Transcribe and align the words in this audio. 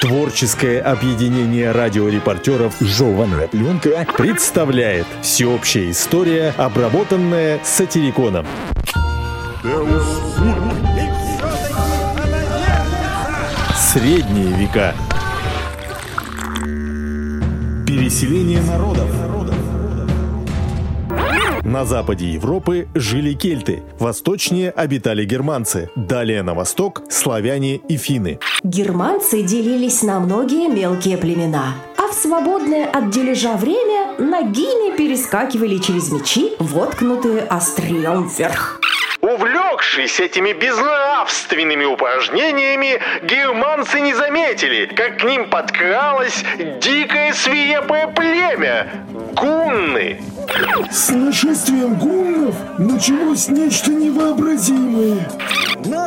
Творческое 0.00 0.80
объединение 0.80 1.72
радиорепортеров 1.72 2.76
«Жеванная 2.78 3.48
пленка» 3.48 4.06
представляет 4.16 5.06
всеобщая 5.22 5.90
история, 5.90 6.54
обработанная 6.56 7.58
сатириконом. 7.64 8.46
Средние 13.74 14.52
века. 14.56 14.94
Переселение 17.84 18.62
народов. 18.62 19.08
На 21.68 21.84
западе 21.84 22.24
Европы 22.24 22.88
жили 22.94 23.34
кельты, 23.34 23.82
восточнее 23.98 24.70
обитали 24.70 25.26
германцы, 25.26 25.90
далее 25.96 26.42
на 26.42 26.54
восток– 26.54 27.02
славяне 27.10 27.76
и 27.76 27.98
финны. 27.98 28.38
Германцы 28.62 29.42
делились 29.42 30.02
на 30.02 30.18
многие 30.18 30.70
мелкие 30.70 31.18
племена, 31.18 31.74
а 31.98 32.10
в 32.10 32.14
свободное 32.14 32.86
от 32.86 33.10
дележа 33.10 33.58
время 33.58 34.14
ногими 34.18 34.96
перескакивали 34.96 35.76
через 35.76 36.10
мечи, 36.10 36.52
воткнутые 36.58 37.42
острием 37.42 38.26
вверх. 38.26 38.80
Увлекшись 39.68 40.18
этими 40.20 40.52
безнравственными 40.52 41.84
упражнениями, 41.84 43.00
германцы 43.22 44.00
не 44.00 44.14
заметили, 44.14 44.86
как 44.86 45.18
к 45.18 45.24
ним 45.24 45.50
подкралось 45.50 46.42
дикое 46.80 47.32
свирепое 47.32 48.06
племя– 48.08 48.88
гунны. 49.34 50.20
С 50.90 51.10
нашествием 51.10 51.94
гуннов 51.94 52.54
началось 52.78 53.48
нечто 53.48 53.90
невообразимое. 53.90 55.28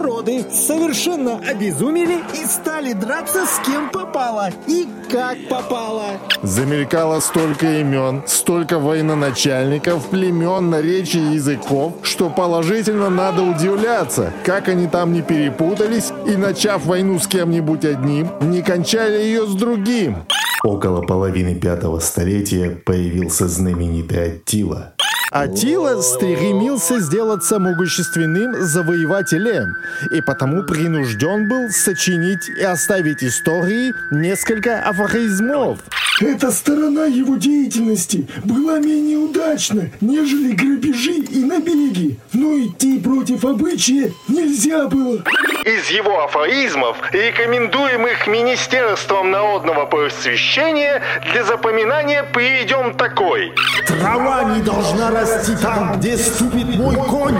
Народы 0.00 0.46
совершенно 0.50 1.40
обезумели 1.46 2.20
и 2.32 2.46
стали 2.46 2.94
драться 2.94 3.44
с 3.44 3.60
кем 3.66 3.90
попало 3.90 4.48
и 4.66 4.88
как 5.10 5.36
попало. 5.50 6.12
Замелькало 6.42 7.20
столько 7.20 7.80
имен, 7.80 8.22
столько 8.26 8.78
военачальников, 8.78 10.08
племен, 10.08 10.70
наречий 10.70 11.20
и 11.20 11.34
языков, 11.34 11.96
что 12.02 12.30
положительно 12.30 13.10
надо 13.10 13.42
удивляться, 13.42 14.32
как 14.42 14.68
они 14.68 14.86
там 14.86 15.12
не 15.12 15.20
перепутались 15.20 16.12
и, 16.26 16.34
начав 16.34 16.86
войну 16.86 17.18
с 17.18 17.26
кем-нибудь 17.26 17.84
одним, 17.84 18.30
не 18.40 18.62
кончали 18.62 19.20
ее 19.20 19.46
с 19.46 19.54
другим. 19.54 20.24
Около 20.64 21.02
половины 21.02 21.56
пятого 21.56 21.98
столетия 21.98 22.70
появился 22.70 23.48
знаменитый 23.48 24.32
Аттила. 24.32 24.94
Атила 25.30 26.00
стремился 26.02 26.98
сделаться 26.98 27.60
могущественным 27.60 28.62
завоевателем, 28.62 29.76
и 30.10 30.20
потому 30.20 30.64
принужден 30.64 31.48
был 31.48 31.70
сочинить 31.70 32.48
и 32.48 32.62
оставить 32.62 33.22
истории 33.22 33.94
несколько 34.10 34.82
афоризмов. 34.82 35.78
Эта 36.20 36.50
сторона 36.50 37.06
его 37.06 37.36
деятельности 37.36 38.28
была 38.44 38.78
менее 38.78 39.18
удачна, 39.18 39.90
нежели 40.00 40.52
грабежи 40.52 41.14
и 41.14 41.44
набеги. 41.44 42.18
Но 42.32 42.58
идти 42.58 42.98
против 42.98 43.44
обычая 43.44 44.12
нельзя 44.28 44.88
было. 44.88 45.22
Из 45.64 45.90
его 45.90 46.24
афоризмов, 46.24 46.96
рекомендуемых 47.12 48.26
Министерством 48.26 49.30
народного 49.30 49.84
просвещения, 49.84 51.02
для 51.32 51.44
запоминания 51.44 52.22
приведем 52.22 52.94
такой. 52.94 53.52
Трава 53.86 54.44
не 54.54 54.62
должна 54.62 55.10
расти 55.10 55.54
там, 55.56 55.98
где 55.98 56.16
ступит 56.16 56.76
мой 56.76 56.96
конь. 56.96 57.36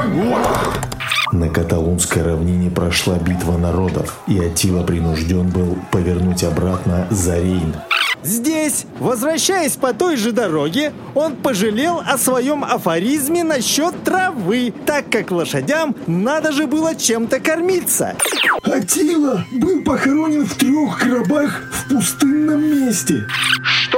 На 1.32 1.48
Каталунской 1.48 2.22
равнине 2.22 2.70
прошла 2.70 3.16
битва 3.16 3.56
народов, 3.56 4.18
и 4.26 4.38
Атила 4.38 4.82
принужден 4.82 5.48
был 5.48 5.78
повернуть 5.90 6.44
обратно 6.44 7.06
за 7.10 7.36
Рейн. 7.36 7.74
Здесь, 8.22 8.84
возвращаясь 8.98 9.76
по 9.76 9.94
той 9.94 10.16
же 10.16 10.32
дороге, 10.32 10.92
он 11.14 11.36
пожалел 11.36 12.02
о 12.06 12.18
своем 12.18 12.64
афоризме 12.64 13.44
насчет 13.44 14.04
травы, 14.04 14.74
так 14.86 15.10
как 15.10 15.30
лошадям 15.30 15.94
надо 16.06 16.52
же 16.52 16.66
было 16.66 16.94
чем-то 16.94 17.40
кормиться. 17.40 18.16
Атила 18.62 19.44
был 19.52 19.82
похоронен 19.82 20.46
в 20.46 20.54
трех 20.54 21.02
гробах 21.02 21.62
в 21.72 21.88
пустынном 21.88 22.62
месте. 22.62 23.26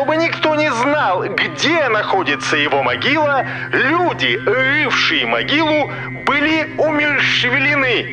Чтобы 0.03 0.17
никто 0.17 0.57
не 0.57 0.69
знал, 0.69 1.23
где 1.23 1.89
находится 1.89 2.57
его 2.57 2.83
могила, 2.83 3.47
люди, 3.71 4.37
рывшие 4.45 5.27
могилу, 5.27 5.93
были 6.27 6.69
умерщвлены. 6.77 8.13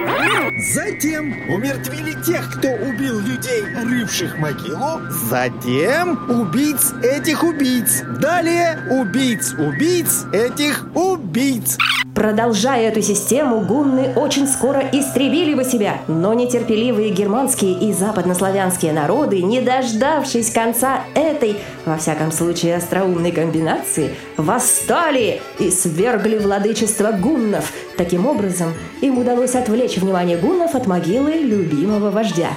Затем 0.72 1.32
умертвили 1.50 2.12
тех, 2.22 2.48
кто 2.54 2.68
убил 2.68 3.20
людей, 3.22 3.64
рывших 3.74 4.38
могилу. 4.38 5.02
Затем 5.10 6.30
убийц 6.30 6.94
этих 7.02 7.44
убийц. 7.44 8.04
Далее 8.20 8.78
убийц 8.92 9.54
убийц 9.54 10.26
этих 10.32 10.86
убийц. 10.94 11.76
Продолжая 12.19 12.90
эту 12.90 13.02
систему, 13.02 13.62
гунны 13.62 14.12
очень 14.13 14.46
скоро 14.46 14.81
истребили 14.91 15.53
бы 15.53 15.63
себя, 15.63 16.02
но 16.09 16.34
нетерпеливые 16.34 17.12
германские 17.12 17.80
и 17.80 17.94
западнославянские 17.94 18.91
народы, 18.91 19.41
не 19.41 19.62
дождавшись 19.62 20.52
конца 20.52 21.03
этой, 21.16 21.56
во 21.85 21.96
всяком 21.96 22.34
случае, 22.34 22.75
остроумной 22.75 23.31
комбинации, 23.31 24.09
восстали 24.35 25.40
и 25.59 25.72
свергли 25.72 26.40
владычество 26.40 27.13
гуннов. 27.13 27.72
Таким 27.96 28.25
образом, 28.25 28.74
им 29.00 29.18
удалось 29.18 29.56
отвлечь 29.56 29.96
внимание 29.96 30.35
гуннов 30.35 30.75
от 30.75 30.88
могилы 30.88 31.35
любимого 31.35 32.12
вождя. 32.12 32.50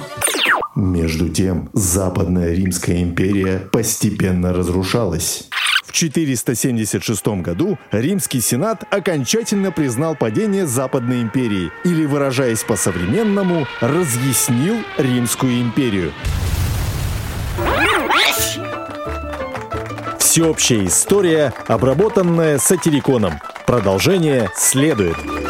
Между 0.75 1.29
тем, 1.29 1.69
Западная 1.71 2.53
Римская 2.53 3.01
империя 3.01 3.59
постепенно 3.71 4.51
разрушалась. 4.51 5.47
В 5.93 5.95
476 5.95 7.27
году 7.43 7.77
Римский 7.91 8.41
Сенат 8.41 8.83
окончательно 8.91 9.71
признал 9.71 10.15
падение 10.15 10.65
Западной 10.65 11.21
империи, 11.21 11.71
или, 11.83 12.05
выражаясь 12.05 12.63
по-современному, 12.63 13.67
разъяснил 13.79 14.77
Римскую 14.97 15.61
империю. 15.61 16.11
Всеобщая 20.17 20.83
история, 20.87 21.53
обработанная 21.67 22.57
сатириконом. 22.57 23.33
Продолжение 23.67 24.49
следует. 24.55 25.42